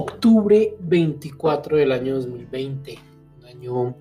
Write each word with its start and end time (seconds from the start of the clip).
octubre 0.00 0.76
24 0.80 1.76
del 1.76 1.92
año 1.92 2.14
2020, 2.14 2.98
un 3.38 3.46
año 3.46 3.94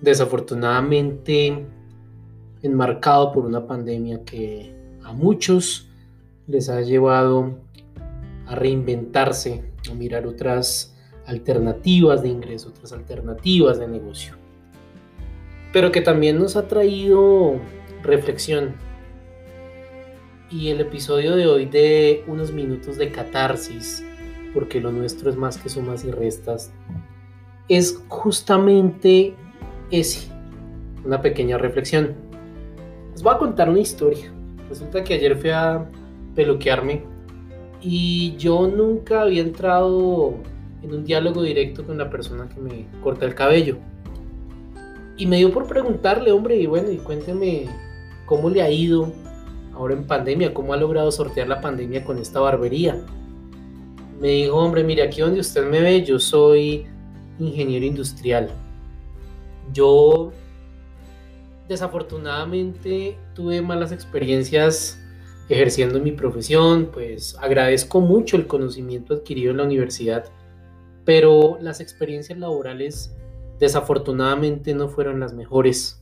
desafortunadamente 0.00 1.66
enmarcado 2.62 3.32
por 3.32 3.44
una 3.44 3.66
pandemia 3.66 4.24
que 4.24 4.72
a 5.02 5.12
muchos 5.12 5.88
les 6.46 6.68
ha 6.68 6.80
llevado 6.80 7.58
a 8.46 8.54
reinventarse, 8.54 9.64
a 9.90 9.94
mirar 9.94 10.28
otras 10.28 10.94
alternativas 11.26 12.22
de 12.22 12.28
ingreso, 12.28 12.68
otras 12.68 12.92
alternativas 12.92 13.80
de 13.80 13.88
negocio. 13.88 14.34
Pero 15.72 15.90
que 15.90 16.02
también 16.02 16.38
nos 16.38 16.54
ha 16.54 16.68
traído 16.68 17.56
reflexión. 18.02 18.76
Y 20.50 20.68
el 20.68 20.80
episodio 20.80 21.34
de 21.34 21.46
hoy 21.46 21.66
de 21.66 22.24
unos 22.28 22.52
minutos 22.52 22.96
de 22.96 23.10
catarsis, 23.10 24.04
porque 24.54 24.80
lo 24.80 24.92
nuestro 24.92 25.30
es 25.30 25.36
más 25.36 25.58
que 25.58 25.68
sumas 25.68 26.04
y 26.04 26.10
restas, 26.10 26.72
es 27.68 28.02
justamente 28.08 29.34
ese, 29.90 30.28
una 31.04 31.20
pequeña 31.20 31.58
reflexión. 31.58 32.14
Les 33.12 33.22
voy 33.22 33.34
a 33.34 33.38
contar 33.38 33.68
una 33.68 33.80
historia. 33.80 34.32
Resulta 34.68 35.04
que 35.04 35.14
ayer 35.14 35.36
fui 35.36 35.50
a 35.50 35.86
peluquearme 36.34 37.02
y 37.80 38.36
yo 38.36 38.68
nunca 38.68 39.22
había 39.22 39.42
entrado 39.42 40.34
en 40.82 40.94
un 40.94 41.04
diálogo 41.04 41.42
directo 41.42 41.84
con 41.84 41.98
la 41.98 42.10
persona 42.10 42.48
que 42.48 42.60
me 42.60 42.86
corta 43.02 43.26
el 43.26 43.34
cabello. 43.34 43.76
Y 45.16 45.26
me 45.26 45.36
dio 45.36 45.52
por 45.52 45.66
preguntarle, 45.66 46.32
hombre, 46.32 46.56
y 46.56 46.66
bueno, 46.66 46.90
y 46.90 46.96
cuénteme 46.96 47.66
cómo 48.26 48.50
le 48.50 48.62
ha 48.62 48.70
ido 48.70 49.12
ahora 49.74 49.94
en 49.94 50.04
pandemia, 50.04 50.54
cómo 50.54 50.72
ha 50.72 50.76
logrado 50.76 51.12
sortear 51.12 51.48
la 51.48 51.60
pandemia 51.60 52.04
con 52.04 52.18
esta 52.18 52.40
barbería. 52.40 53.00
Me 54.22 54.28
dijo, 54.28 54.56
hombre, 54.56 54.84
mire, 54.84 55.02
aquí 55.02 55.20
donde 55.20 55.40
usted 55.40 55.64
me 55.66 55.80
ve, 55.80 56.04
yo 56.04 56.16
soy 56.20 56.86
ingeniero 57.40 57.84
industrial. 57.84 58.50
Yo 59.72 60.30
desafortunadamente 61.68 63.18
tuve 63.34 63.60
malas 63.62 63.90
experiencias 63.90 64.96
ejerciendo 65.48 65.98
mi 65.98 66.12
profesión, 66.12 66.90
pues 66.92 67.36
agradezco 67.40 68.00
mucho 68.00 68.36
el 68.36 68.46
conocimiento 68.46 69.14
adquirido 69.14 69.50
en 69.50 69.56
la 69.56 69.64
universidad, 69.64 70.26
pero 71.04 71.58
las 71.60 71.80
experiencias 71.80 72.38
laborales 72.38 73.16
desafortunadamente 73.58 74.72
no 74.72 74.88
fueron 74.88 75.18
las 75.18 75.34
mejores. 75.34 76.00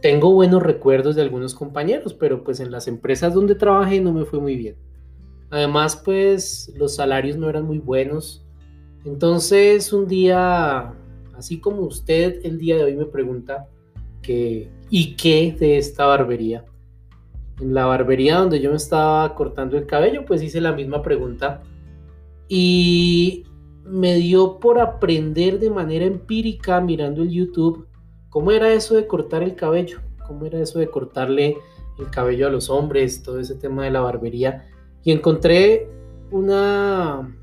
Tengo 0.00 0.32
buenos 0.32 0.62
recuerdos 0.62 1.16
de 1.16 1.22
algunos 1.22 1.54
compañeros, 1.54 2.14
pero 2.14 2.42
pues 2.42 2.60
en 2.60 2.70
las 2.70 2.88
empresas 2.88 3.34
donde 3.34 3.56
trabajé 3.56 4.00
no 4.00 4.14
me 4.14 4.24
fue 4.24 4.40
muy 4.40 4.56
bien. 4.56 4.76
Además, 5.50 6.00
pues 6.04 6.72
los 6.76 6.94
salarios 6.94 7.36
no 7.36 7.48
eran 7.48 7.66
muy 7.66 7.78
buenos. 7.78 8.44
Entonces, 9.04 9.92
un 9.92 10.06
día, 10.06 10.94
así 11.36 11.60
como 11.60 11.82
usted 11.82 12.40
el 12.44 12.58
día 12.58 12.76
de 12.76 12.84
hoy 12.84 12.96
me 12.96 13.06
pregunta 13.06 13.68
que, 14.22 14.70
¿y 14.90 15.16
qué 15.16 15.56
de 15.58 15.78
esta 15.78 16.06
barbería? 16.06 16.64
En 17.60 17.74
la 17.74 17.86
barbería 17.86 18.38
donde 18.38 18.60
yo 18.60 18.70
me 18.70 18.76
estaba 18.76 19.34
cortando 19.34 19.76
el 19.76 19.86
cabello, 19.86 20.24
pues 20.24 20.42
hice 20.42 20.60
la 20.60 20.72
misma 20.72 21.02
pregunta. 21.02 21.62
Y 22.48 23.44
me 23.84 24.16
dio 24.16 24.58
por 24.58 24.78
aprender 24.78 25.58
de 25.58 25.70
manera 25.70 26.04
empírica 26.04 26.80
mirando 26.80 27.22
el 27.22 27.30
YouTube 27.30 27.88
cómo 28.28 28.52
era 28.52 28.72
eso 28.72 28.94
de 28.94 29.06
cortar 29.06 29.42
el 29.42 29.56
cabello, 29.56 29.98
cómo 30.26 30.46
era 30.46 30.60
eso 30.60 30.78
de 30.78 30.88
cortarle 30.88 31.58
el 31.98 32.10
cabello 32.10 32.46
a 32.46 32.50
los 32.50 32.70
hombres, 32.70 33.22
todo 33.22 33.40
ese 33.40 33.56
tema 33.56 33.84
de 33.84 33.90
la 33.90 34.00
barbería. 34.00 34.64
Y 35.02 35.12
encontré 35.12 35.88
una, 36.30 37.36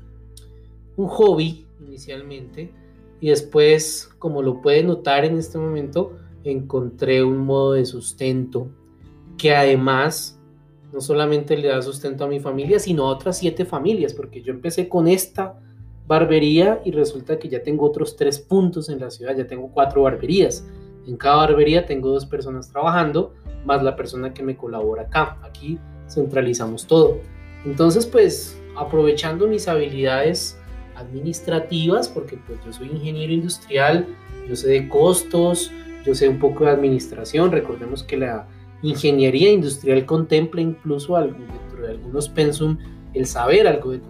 un 0.96 1.06
hobby 1.06 1.66
inicialmente 1.86 2.72
y 3.20 3.28
después, 3.30 4.10
como 4.18 4.42
lo 4.42 4.60
puede 4.60 4.82
notar 4.84 5.24
en 5.24 5.38
este 5.38 5.58
momento, 5.58 6.12
encontré 6.44 7.22
un 7.22 7.38
modo 7.38 7.72
de 7.72 7.84
sustento 7.84 8.68
que 9.36 9.54
además 9.54 10.38
no 10.92 11.00
solamente 11.00 11.56
le 11.56 11.68
da 11.68 11.82
sustento 11.82 12.24
a 12.24 12.28
mi 12.28 12.40
familia, 12.40 12.78
sino 12.78 13.06
a 13.06 13.10
otras 13.10 13.38
siete 13.38 13.64
familias, 13.64 14.14
porque 14.14 14.42
yo 14.42 14.52
empecé 14.52 14.88
con 14.88 15.06
esta 15.06 15.58
barbería 16.06 16.80
y 16.84 16.92
resulta 16.92 17.38
que 17.38 17.48
ya 17.48 17.62
tengo 17.62 17.84
otros 17.84 18.16
tres 18.16 18.38
puntos 18.38 18.88
en 18.88 18.98
la 18.98 19.10
ciudad, 19.10 19.36
ya 19.36 19.46
tengo 19.46 19.70
cuatro 19.70 20.02
barberías. 20.02 20.66
En 21.06 21.16
cada 21.16 21.36
barbería 21.36 21.84
tengo 21.84 22.10
dos 22.10 22.24
personas 22.24 22.70
trabajando, 22.70 23.34
más 23.64 23.82
la 23.82 23.96
persona 23.96 24.32
que 24.32 24.42
me 24.42 24.56
colabora 24.56 25.02
acá. 25.02 25.38
Aquí 25.42 25.78
centralizamos 26.08 26.86
todo. 26.86 27.18
Entonces, 27.64 28.06
pues, 28.06 28.60
aprovechando 28.76 29.46
mis 29.48 29.68
habilidades 29.68 30.56
administrativas, 30.96 32.08
porque 32.08 32.38
pues 32.46 32.58
yo 32.64 32.72
soy 32.72 32.88
ingeniero 32.88 33.32
industrial, 33.32 34.06
yo 34.48 34.56
sé 34.56 34.68
de 34.68 34.88
costos, 34.88 35.70
yo 36.04 36.14
sé 36.14 36.28
un 36.28 36.38
poco 36.38 36.64
de 36.64 36.70
administración, 36.70 37.52
recordemos 37.52 38.02
que 38.02 38.16
la 38.16 38.48
ingeniería 38.82 39.50
industrial 39.50 40.06
contempla 40.06 40.60
incluso 40.60 41.16
dentro 41.20 41.82
de 41.82 41.88
algunos 41.90 42.28
pensum 42.28 42.78
el 43.14 43.26
saber 43.26 43.66
algo 43.66 43.92
de 43.92 44.00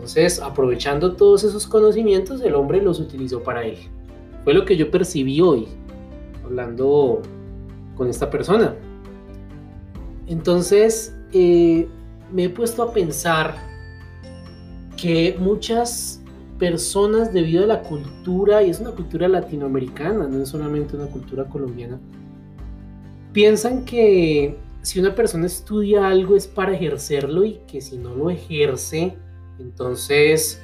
entonces, 0.00 0.40
aprovechando 0.40 1.12
todos 1.14 1.44
esos 1.44 1.66
conocimientos, 1.66 2.40
el 2.40 2.54
hombre 2.54 2.80
los 2.80 3.00
utilizó 3.00 3.42
para 3.42 3.64
él. 3.64 3.76
Fue 4.44 4.54
lo 4.54 4.64
que 4.64 4.74
yo 4.74 4.90
percibí 4.90 5.42
hoy, 5.42 5.68
hablando 6.42 7.20
con 7.96 8.08
esta 8.08 8.30
persona. 8.30 8.74
Entonces, 10.26 11.14
eh, 11.32 11.88
me 12.32 12.44
he 12.44 12.50
puesto 12.50 12.82
a 12.82 12.92
pensar 12.92 13.56
que 14.96 15.36
muchas 15.38 16.22
personas, 16.58 17.32
debido 17.32 17.64
a 17.64 17.66
la 17.66 17.82
cultura, 17.82 18.62
y 18.62 18.70
es 18.70 18.80
una 18.80 18.90
cultura 18.90 19.28
latinoamericana, 19.28 20.28
no 20.28 20.42
es 20.42 20.48
solamente 20.48 20.96
una 20.96 21.06
cultura 21.06 21.44
colombiana, 21.46 21.98
piensan 23.32 23.84
que 23.84 24.56
si 24.82 25.00
una 25.00 25.14
persona 25.14 25.46
estudia 25.46 26.08
algo 26.08 26.36
es 26.36 26.46
para 26.46 26.74
ejercerlo 26.74 27.44
y 27.44 27.60
que 27.66 27.80
si 27.80 27.96
no 27.96 28.14
lo 28.14 28.30
ejerce, 28.30 29.16
entonces, 29.60 30.60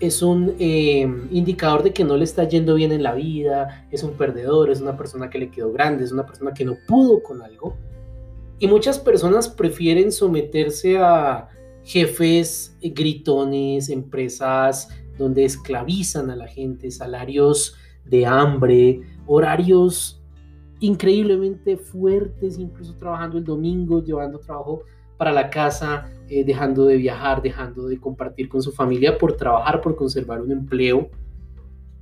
es 0.00 0.22
un 0.22 0.54
eh, 0.58 1.08
indicador 1.30 1.82
de 1.82 1.92
que 1.92 2.04
no 2.04 2.16
le 2.16 2.24
está 2.24 2.44
yendo 2.44 2.74
bien 2.74 2.92
en 2.92 3.02
la 3.02 3.14
vida, 3.14 3.86
es 3.90 4.02
un 4.02 4.12
perdedor, 4.12 4.70
es 4.70 4.80
una 4.80 4.96
persona 4.96 5.30
que 5.30 5.38
le 5.38 5.50
quedó 5.50 5.72
grande, 5.72 6.04
es 6.04 6.12
una 6.12 6.26
persona 6.26 6.52
que 6.52 6.64
no 6.64 6.76
pudo 6.86 7.22
con 7.22 7.42
algo. 7.42 7.76
Y 8.58 8.68
muchas 8.68 8.98
personas 8.98 9.48
prefieren 9.48 10.12
someterse 10.12 10.98
a 10.98 11.48
jefes 11.82 12.76
gritones, 12.82 13.88
empresas 13.88 14.88
donde 15.18 15.44
esclavizan 15.44 16.30
a 16.30 16.36
la 16.36 16.48
gente, 16.48 16.90
salarios 16.90 17.76
de 18.04 18.26
hambre, 18.26 19.00
horarios 19.26 20.22
increíblemente 20.80 21.76
fuertes, 21.76 22.58
incluso 22.58 22.94
trabajando 22.96 23.38
el 23.38 23.44
domingo, 23.44 24.02
llevando 24.02 24.38
trabajo 24.38 24.82
para 25.16 25.32
la 25.32 25.48
casa, 25.48 26.10
eh, 26.28 26.44
dejando 26.44 26.86
de 26.86 26.96
viajar, 26.96 27.40
dejando 27.40 27.86
de 27.86 27.98
compartir 27.98 28.48
con 28.48 28.62
su 28.62 28.72
familia 28.72 29.16
por 29.16 29.36
trabajar, 29.36 29.80
por 29.80 29.96
conservar 29.96 30.40
un 30.42 30.50
empleo. 30.50 31.08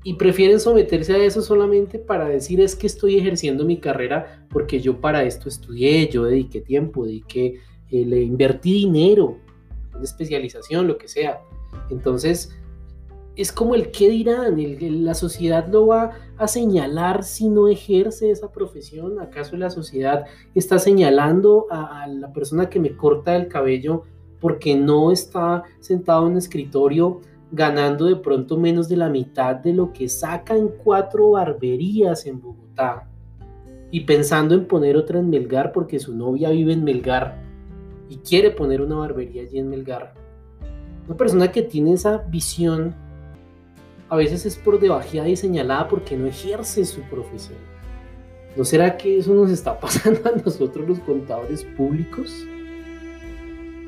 Y 0.05 0.15
prefieren 0.15 0.59
someterse 0.59 1.15
a 1.15 1.25
eso 1.25 1.43
solamente 1.43 1.99
para 1.99 2.29
decir 2.29 2.61
es 2.61 2.75
que 2.75 2.87
estoy 2.87 3.19
ejerciendo 3.19 3.65
mi 3.65 3.79
carrera 3.79 4.47
porque 4.51 4.81
yo 4.81 5.01
para 5.01 5.23
esto 5.23 5.49
estudié, 5.49 6.09
yo 6.09 6.25
dediqué 6.25 6.61
tiempo, 6.61 7.05
dediqué, 7.05 7.61
eh, 7.91 8.05
le 8.05 8.23
invertí 8.23 8.73
dinero, 8.73 9.39
una 9.95 10.03
especialización, 10.03 10.89
lo 10.89 10.99
que 10.99 11.07
sea. 11.07 11.41
Entonces, 11.91 12.51
es 13.37 13.51
como 13.51 13.75
el 13.75 13.91
qué 13.91 14.11
dirán, 14.11 14.57
la 15.05 15.15
sociedad 15.15 15.67
lo 15.69 15.87
va 15.87 16.11
a 16.37 16.49
señalar 16.49 17.25
si 17.25 17.49
no 17.49 17.69
ejerce 17.69 18.31
esa 18.31 18.53
profesión. 18.53 19.21
¿Acaso 19.21 19.57
la 19.57 19.71
sociedad 19.71 20.27
está 20.55 20.78
señalando 20.78 21.66
a, 21.71 22.07
la 22.09 22.33
persona 22.33 22.69
que 22.69 22.78
me 22.78 22.95
corta 22.97 23.34
el 23.37 23.48
cabello 23.48 24.05
porque 24.41 24.75
no 24.75 25.13
está 25.13 25.63
sentado 25.81 26.27
en 26.27 26.33
un 26.33 26.39
escritorio 26.39 27.21
ganando 27.53 28.07
de 28.07 28.16
pronto 28.16 28.57
menos 28.57 28.89
de 28.89 28.97
la 28.97 29.09
mitad 29.09 29.54
de 29.54 29.75
lo 29.75 29.93
que 29.93 30.09
saca 30.09 30.57
en 30.57 30.69
cuatro 30.69 31.33
barberías 31.33 32.27
en 32.27 32.41
Bogotá? 32.41 33.09
Y 33.91 34.01
pensando 34.01 34.54
en 34.54 34.66
poner 34.66 34.97
otra 34.97 35.21
en 35.21 35.31
Melgar 35.31 35.71
porque 35.71 36.01
su 36.01 36.16
novia 36.16 36.51
vive 36.51 36.72
en 36.72 36.83
Melgar 36.83 37.41
y 38.09 38.16
quiere 38.16 38.51
poner 38.51 38.81
una 38.81 38.97
barbería 38.97 39.43
allí 39.43 39.59
en 39.59 39.69
Melgar. 39.69 40.15
Una 41.07 41.16
persona 41.16 41.53
que 41.53 41.63
tiene 41.63 41.93
esa 41.93 42.19
visión 42.19 42.95
a 44.09 44.16
veces 44.16 44.45
es 44.45 44.57
por 44.57 44.78
debajeada 44.78 45.28
y 45.28 45.37
señalada 45.37 45.89
porque 45.89 46.16
no 46.16 46.27
ejerce 46.27 46.84
su 46.84 47.01
profesión. 47.03 47.59
¿No 48.57 48.65
será 48.65 48.97
que 48.97 49.19
eso 49.19 49.33
nos 49.34 49.51
está 49.51 49.78
pasando 49.81 50.21
a 50.28 50.33
nosotros 50.33 50.87
los 50.89 50.98
contadores 51.01 51.65
públicos? 51.65 52.47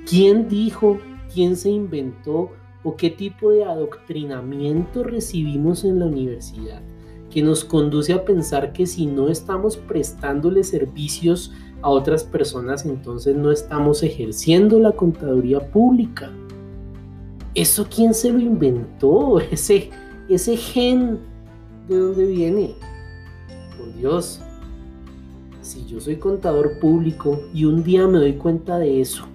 ¿Quién 0.08 0.48
dijo, 0.48 0.98
quién 1.32 1.56
se 1.56 1.70
inventó 1.70 2.50
o 2.84 2.96
qué 2.96 3.10
tipo 3.10 3.50
de 3.50 3.64
adoctrinamiento 3.64 5.02
recibimos 5.02 5.84
en 5.84 5.98
la 5.98 6.06
universidad 6.06 6.82
que 7.30 7.42
nos 7.42 7.64
conduce 7.64 8.12
a 8.12 8.24
pensar 8.24 8.72
que 8.72 8.86
si 8.86 9.06
no 9.06 9.28
estamos 9.28 9.76
prestándole 9.76 10.62
servicios 10.62 11.50
a 11.82 11.90
otras 11.90 12.22
personas, 12.22 12.86
entonces 12.86 13.34
no 13.34 13.50
estamos 13.50 14.02
ejerciendo 14.02 14.78
la 14.78 14.92
contaduría 14.92 15.60
pública? 15.70 16.30
¿Eso 17.54 17.86
quién 17.94 18.14
se 18.14 18.32
lo 18.32 18.38
inventó? 18.38 19.40
Ese, 19.50 19.90
ese 20.28 20.56
gen, 20.56 21.18
¿de 21.88 21.98
dónde 21.98 22.24
viene? 22.24 22.74
Por 23.76 23.94
Dios, 23.96 24.40
si 25.60 25.84
yo 25.86 26.00
soy 26.00 26.16
contador 26.16 26.78
público 26.78 27.40
y 27.52 27.64
un 27.64 27.82
día 27.82 28.06
me 28.06 28.18
doy 28.18 28.34
cuenta 28.34 28.78
de 28.78 29.00
eso, 29.00 29.26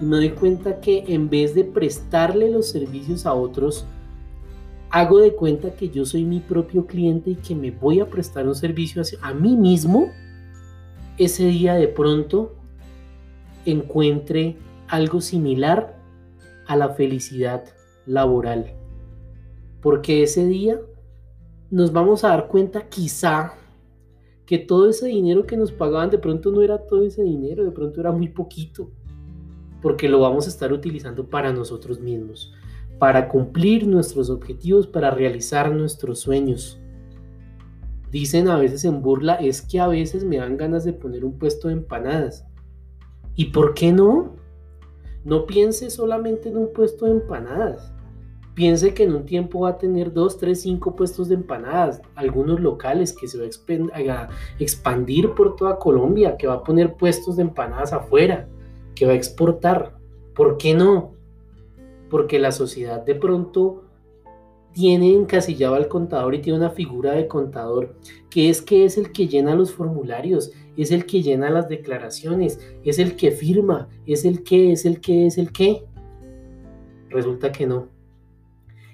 y 0.00 0.04
me 0.04 0.16
doy 0.16 0.30
cuenta 0.30 0.80
que 0.80 1.04
en 1.08 1.30
vez 1.30 1.54
de 1.54 1.64
prestarle 1.64 2.50
los 2.50 2.68
servicios 2.68 3.26
a 3.26 3.34
otros, 3.34 3.86
hago 4.90 5.18
de 5.18 5.34
cuenta 5.34 5.74
que 5.74 5.88
yo 5.88 6.04
soy 6.04 6.24
mi 6.24 6.40
propio 6.40 6.86
cliente 6.86 7.30
y 7.30 7.36
que 7.36 7.54
me 7.54 7.70
voy 7.70 8.00
a 8.00 8.08
prestar 8.08 8.46
un 8.46 8.54
servicio 8.54 9.02
a 9.22 9.34
mí 9.34 9.56
mismo, 9.56 10.10
ese 11.18 11.46
día 11.46 11.74
de 11.74 11.88
pronto 11.88 12.54
encuentre 13.64 14.56
algo 14.88 15.20
similar 15.20 15.98
a 16.66 16.76
la 16.76 16.90
felicidad 16.90 17.64
laboral. 18.06 18.74
Porque 19.80 20.22
ese 20.22 20.46
día 20.46 20.80
nos 21.70 21.92
vamos 21.92 22.24
a 22.24 22.28
dar 22.28 22.48
cuenta 22.48 22.88
quizá 22.88 23.54
que 24.44 24.58
todo 24.58 24.88
ese 24.88 25.06
dinero 25.06 25.44
que 25.46 25.56
nos 25.56 25.72
pagaban 25.72 26.10
de 26.10 26.18
pronto 26.18 26.50
no 26.50 26.62
era 26.62 26.86
todo 26.86 27.04
ese 27.04 27.22
dinero, 27.22 27.64
de 27.64 27.72
pronto 27.72 28.00
era 28.00 28.12
muy 28.12 28.28
poquito, 28.28 28.90
porque 29.86 30.08
lo 30.08 30.18
vamos 30.18 30.46
a 30.46 30.48
estar 30.48 30.72
utilizando 30.72 31.30
para 31.30 31.52
nosotros 31.52 32.00
mismos, 32.00 32.52
para 32.98 33.28
cumplir 33.28 33.86
nuestros 33.86 34.30
objetivos, 34.30 34.88
para 34.88 35.12
realizar 35.12 35.70
nuestros 35.70 36.18
sueños. 36.18 36.80
Dicen 38.10 38.48
a 38.48 38.58
veces 38.58 38.84
en 38.84 39.00
burla, 39.00 39.34
es 39.34 39.62
que 39.62 39.78
a 39.78 39.86
veces 39.86 40.24
me 40.24 40.38
dan 40.38 40.56
ganas 40.56 40.82
de 40.82 40.92
poner 40.92 41.24
un 41.24 41.38
puesto 41.38 41.68
de 41.68 41.74
empanadas. 41.74 42.44
¿Y 43.36 43.52
por 43.52 43.74
qué 43.74 43.92
no? 43.92 44.34
No 45.22 45.46
piense 45.46 45.88
solamente 45.88 46.48
en 46.48 46.56
un 46.56 46.72
puesto 46.72 47.04
de 47.04 47.12
empanadas. 47.12 47.92
Piense 48.54 48.92
que 48.92 49.04
en 49.04 49.14
un 49.14 49.24
tiempo 49.24 49.60
va 49.60 49.68
a 49.68 49.78
tener 49.78 50.12
dos, 50.12 50.36
tres, 50.36 50.62
cinco 50.62 50.96
puestos 50.96 51.28
de 51.28 51.36
empanadas, 51.36 52.02
algunos 52.16 52.58
locales 52.58 53.12
que 53.12 53.28
se 53.28 53.38
va 53.38 53.44
a 53.44 54.28
expandir 54.58 55.30
por 55.34 55.54
toda 55.54 55.78
Colombia, 55.78 56.36
que 56.36 56.48
va 56.48 56.54
a 56.54 56.64
poner 56.64 56.94
puestos 56.94 57.36
de 57.36 57.42
empanadas 57.42 57.92
afuera, 57.92 58.48
que 58.96 59.06
va 59.06 59.12
a 59.12 59.16
exportar. 59.16 59.96
¿Por 60.34 60.56
qué 60.56 60.74
no? 60.74 61.14
Porque 62.10 62.40
la 62.40 62.50
sociedad 62.50 63.04
de 63.04 63.14
pronto 63.14 63.84
tiene 64.72 65.14
encasillado 65.14 65.74
al 65.74 65.88
contador 65.88 66.34
y 66.34 66.40
tiene 66.40 66.58
una 66.58 66.68
figura 66.68 67.12
de 67.12 67.28
contador 67.28 67.96
que 68.28 68.50
es 68.50 68.60
que 68.60 68.84
es 68.84 68.98
el 68.98 69.10
que 69.10 69.26
llena 69.26 69.54
los 69.54 69.72
formularios, 69.72 70.52
es 70.76 70.90
el 70.90 71.06
que 71.06 71.22
llena 71.22 71.48
las 71.48 71.68
declaraciones, 71.70 72.60
es 72.84 72.98
el 72.98 73.16
que 73.16 73.30
firma, 73.30 73.88
es 74.04 74.26
el 74.26 74.42
que, 74.42 74.72
es 74.72 74.84
el 74.84 75.00
que, 75.00 75.26
es 75.26 75.38
el 75.38 75.50
que. 75.50 75.84
Resulta 77.08 77.50
que 77.52 77.66
no. 77.66 77.88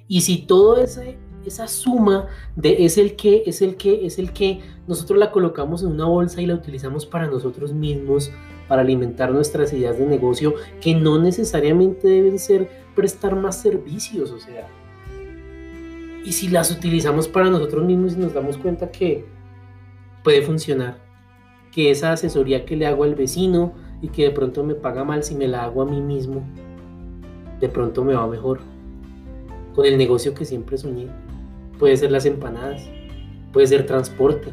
Y 0.07 0.21
si 0.21 0.47
todo 0.47 0.77
esa 0.77 1.67
suma 1.67 2.29
de 2.55 2.85
es 2.85 2.99
el 2.99 3.17
que, 3.17 3.43
es 3.47 3.63
el 3.63 3.77
que, 3.77 4.07
es 4.07 4.21
el 4.21 4.33
que, 4.33 4.61
nosotros 4.87 5.19
la 5.19 5.33
colocamos 5.33 5.83
en 5.83 5.89
una 5.89 6.05
bolsa 6.05 6.41
y 6.41 6.47
la 6.47 6.55
utilizamos 6.55 7.07
para 7.07 7.27
nosotros 7.27 7.73
mismos, 7.73 8.31
para 8.69 8.83
alimentar 8.83 9.33
nuestras 9.33 9.73
ideas 9.73 9.99
de 9.99 10.07
negocio, 10.07 10.55
que 10.81 10.95
no 10.95 11.19
necesariamente 11.19 12.09
deben 12.09 12.39
ser 12.39 12.69
prestar 12.95 13.37
más 13.37 13.61
servicios, 13.61 14.31
o 14.31 14.39
sea, 14.39 14.69
y 16.25 16.33
si 16.33 16.49
las 16.49 16.71
utilizamos 16.71 17.27
para 17.27 17.51
nosotros 17.51 17.85
mismos 17.85 18.15
y 18.15 18.17
nos 18.17 18.33
damos 18.33 18.57
cuenta 18.57 18.91
que 18.91 19.25
puede 20.23 20.43
funcionar, 20.43 20.99
que 21.73 21.91
esa 21.91 22.13
asesoría 22.13 22.65
que 22.65 22.77
le 22.77 22.87
hago 22.87 23.05
al 23.05 23.15
vecino 23.15 23.73
y 24.01 24.09
que 24.09 24.25
de 24.25 24.31
pronto 24.31 24.63
me 24.63 24.75
paga 24.75 25.05
mal 25.05 25.25
si 25.25 25.35
me 25.35 25.49
la 25.49 25.65
hago 25.65 25.83
a 25.83 25.87
mí 25.87 26.01
mismo, 26.01 26.43
de 27.61 27.69
pronto 27.69 28.05
me 28.05 28.15
va 28.15 28.27
mejor. 28.27 28.61
Con 29.75 29.87
el 29.87 29.97
negocio 29.97 30.35
que 30.35 30.45
siempre 30.45 30.77
soñé. 30.77 31.09
Puede 31.79 31.97
ser 31.97 32.13
las 32.13 32.27
empanadas, 32.27 32.83
puede 33.53 33.67
ser 33.67 33.87
transporte, 33.87 34.53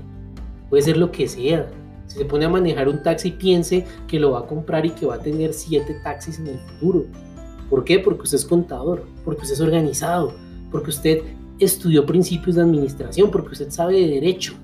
puede 0.70 0.82
ser 0.82 0.98
lo 0.98 1.12
que 1.12 1.28
sea. 1.28 1.70
Si 2.10 2.18
se 2.18 2.26
pone 2.26 2.46
a 2.46 2.50
manejar 2.50 2.90
un 2.90 3.04
taxi, 3.04 3.30
piense 3.30 3.86
que 4.08 4.20
lo 4.20 4.32
va 4.32 4.40
a 4.40 4.48
comprar 4.48 4.84
y 4.84 4.90
que 4.90 5.06
va 5.06 5.16
a 5.16 5.20
tener 5.20 5.54
siete 5.54 5.94
taxis 6.04 6.40
en 6.40 6.48
el 6.48 6.58
futuro. 6.58 7.06
¿Por 7.70 7.84
qué? 7.84 8.00
Porque 8.00 8.24
usted 8.24 8.38
es 8.40 8.46
contador, 8.46 9.06
porque 9.24 9.44
usted 9.44 9.54
es 9.54 9.62
organizado, 9.62 10.34
porque 10.72 10.90
usted 10.90 11.22
estudió 11.60 12.08
principios 12.08 12.56
de 12.56 12.64
administración, 12.64 13.30
porque 13.30 13.52
usted 13.52 13.70
sabe 13.70 13.94
de 13.94 14.08
derecho. 14.08 14.56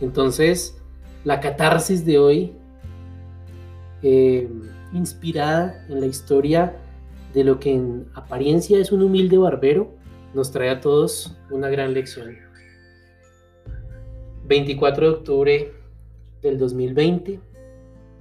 Entonces, 0.00 0.80
la 1.24 1.40
catarsis 1.40 2.04
de 2.06 2.18
hoy, 2.20 2.52
eh, 4.02 4.48
inspirada 4.92 5.84
en 5.88 6.00
la 6.00 6.06
historia 6.06 6.76
de 7.34 7.42
lo 7.42 7.58
que 7.58 7.74
en 7.74 8.06
apariencia 8.14 8.78
es 8.78 8.92
un 8.92 9.02
humilde 9.02 9.36
barbero, 9.36 9.90
nos 10.32 10.52
trae 10.52 10.70
a 10.70 10.80
todos 10.80 11.36
una 11.50 11.68
gran 11.68 11.92
lección. 11.92 12.49
24 14.50 15.06
de 15.06 15.12
octubre 15.16 15.72
del 16.42 16.58
2020, 16.58 17.40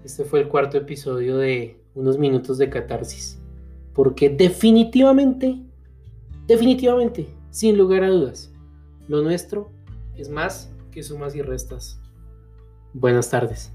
este 0.06 0.24
fue 0.24 0.40
el 0.40 0.48
cuarto 0.48 0.78
episodio 0.78 1.38
de 1.38 1.82
Unos 1.96 2.18
Minutos 2.18 2.58
de 2.58 2.70
Catarsis, 2.70 3.42
porque 3.94 4.30
definitivamente 4.30 5.60
Definitivamente, 6.50 7.28
sin 7.52 7.78
lugar 7.78 8.04
a 8.04 8.10
dudas, 8.10 8.52
lo 9.08 9.22
nuestro 9.22 9.70
es 10.16 10.30
más 10.30 10.72
que 10.92 11.04
sumas 11.04 11.36
y 11.36 11.44
restas. 11.44 12.02
Buenas 12.92 13.30
tardes. 13.30 13.72